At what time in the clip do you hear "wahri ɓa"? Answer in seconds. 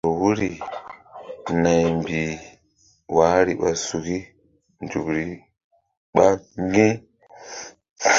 3.15-3.69